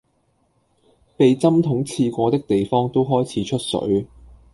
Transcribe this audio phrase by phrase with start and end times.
[1.15, 4.07] 被針筒刺過的地方都開始出水